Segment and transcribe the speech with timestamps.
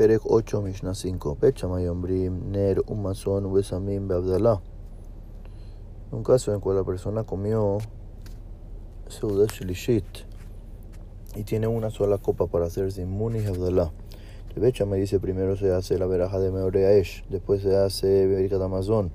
[0.00, 1.36] Perek 8, Mishnah 5.
[1.38, 4.62] Bechamay Ombrim, Ner, Umazon, Ubesamim, Beabdalá.
[6.10, 7.76] Un caso en cual la persona comió
[9.08, 10.06] Seudat Shlishit
[11.36, 13.92] y tiene una sola copa para hacer Zimun y Abdalá.
[14.56, 19.12] El Bechamay dice primero se hace la veraja de Meoreaesh, después se hace Berikat Amazon,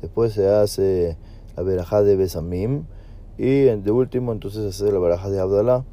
[0.00, 1.18] después se hace
[1.58, 2.86] la veraja de Besamim
[3.36, 5.84] y de último entonces se hace la veraja de Abdalá.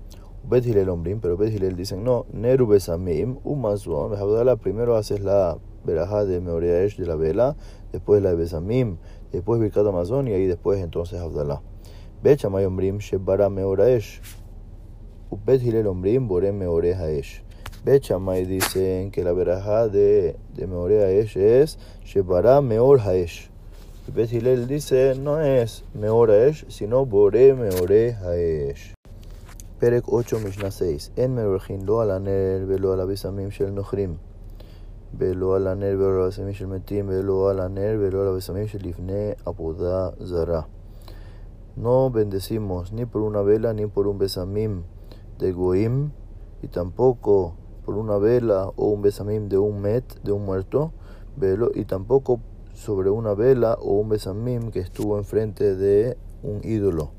[0.49, 6.41] Bet Hilel Ombrim, pero Bet dicen no, Neru Besamim, Abdalá, primero haces la veraja de
[6.41, 7.55] Meoreaesh de la vela,
[7.91, 8.97] después la de Besamim,
[9.31, 11.61] después Birkat Amazon y ahí después entonces Abdalá.
[12.23, 14.21] Bet Shamay Ombrim, Shebara Meoreaesh,
[15.45, 17.43] Bet Hilel Ombrim, Bore Meoreaesh.
[17.85, 18.09] Bet
[18.47, 23.51] dicen que la veraja de, de Meoreaesh es Shebara Meor Haesh.
[24.07, 24.11] Y
[24.65, 28.98] dice no es Meoreaesh, sino Bore Meoreaesh.
[29.78, 34.16] פרק 8 משנה 6 אין מברכין לא על הנר ולא על הבשמים של נוכרים
[35.18, 38.78] ולא על הנר ולא על הבשמים של מתים ולא על הנר ולא על הבשמים של
[38.82, 40.62] לפני עבודה זרה.
[41.76, 44.84] No bendecimos ni por una vela ni por un besamim
[45.40, 46.12] de goim
[46.62, 50.92] y tampoco por una vela o un besamim de un met, de un muerto,
[51.36, 52.38] velo, y tampoco
[52.74, 57.10] sobre una vela o un besamim que estuvo enfrente de un ídolo.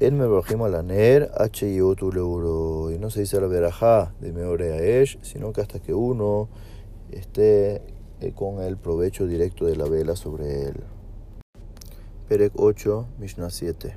[0.00, 5.60] En Mebrahim Alaner, H y Y no se dice la verajá de Meoreaesh, sino que
[5.60, 6.48] hasta que uno
[7.10, 7.82] esté
[8.34, 10.82] con el provecho directo de la vela sobre él.
[12.28, 13.96] Perek 8, Mishnah 7.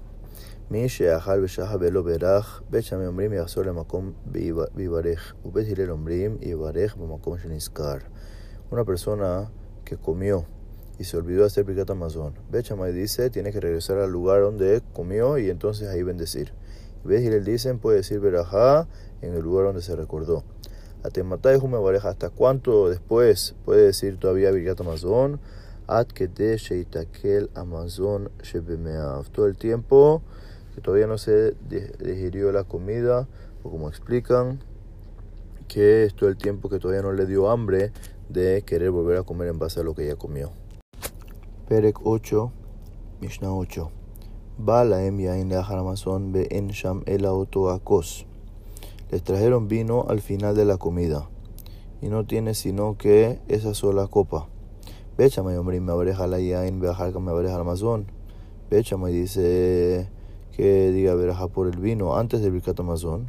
[0.71, 4.11] מי שאכל ושחה ולא ברך, בית שמי אומרים יחזור למקום
[4.75, 7.97] ויברך, ובית הלל אומרים יברך במקום שנזכר.
[8.69, 9.49] Una persona
[9.85, 10.43] que comió
[10.98, 12.34] y se olvidó hacer Birkat Amazon.
[12.50, 16.52] Bet Shammai dice, tiene que regresar al lugar donde comió y entonces ahí bendecir.
[17.04, 18.86] Bet Hillel dicen, puede decir Berajá
[19.20, 20.44] en el lugar donde se recordó.
[21.02, 25.40] Atematai Jume Bareja, ¿hasta cuánto después puede decir todavía Birkat Amazon?
[25.88, 28.30] At Kete Sheitakel Amazon.
[29.32, 30.22] Todo el tiempo
[30.74, 31.54] que todavía no se
[31.98, 33.26] digirió la comida,
[33.64, 34.60] o como explican,
[35.68, 37.92] que es todo el tiempo que todavía no le dio hambre
[38.28, 40.52] de querer volver a comer en base a lo que ya comió.
[41.71, 42.47] פרק 8,
[43.21, 43.89] משנה 8.
[44.59, 48.23] בא להם יין לאחר המזון ואין שם אלא אותו הכוס.
[49.11, 51.29] Les trajeron vino al final de la comida
[52.01, 54.47] y no tiene sino que esa sola copa.
[55.17, 58.07] Bechamay hombre me abreja la yain, beajar que me abreja el amazón.
[58.69, 60.09] Bechamay dice
[60.51, 63.27] que diga veraja por el vino antes del Birkat Amazon.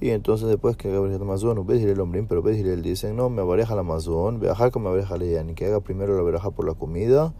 [0.00, 3.28] Y entonces después que haga Birkat Amazon, Ubed el hombre, pero Ubed el dicen, no,
[3.28, 6.50] me abreja el Amazon, beajar que me abreja la yain, que haga primero la veraja
[6.52, 7.34] por la comida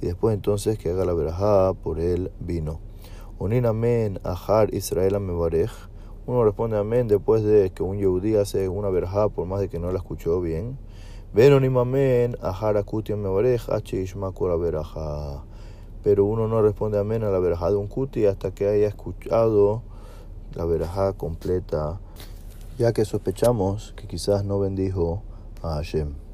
[0.00, 2.80] y después entonces que haga la verajá por el vino.
[3.38, 5.70] Unin amén, ajar Israel amebarej.
[6.26, 9.78] Uno responde amén después de que un yehudí hace una verajá por más de que
[9.78, 10.78] no la escuchó bien.
[11.32, 15.44] Venonim amén, ajar akuti amebarej, h ishma la verajá.
[16.02, 19.82] Pero uno no responde amén a la verajá de un kuti hasta que haya escuchado
[20.54, 22.00] la verajá completa,
[22.78, 25.22] ya que sospechamos que quizás no bendijo
[25.62, 26.29] a Hashem.